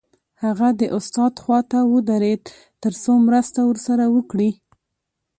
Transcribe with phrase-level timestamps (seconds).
[0.43, 2.43] هغه د استاد خواته ودرېد
[2.83, 4.51] تر څو مرسته ورسره وکړي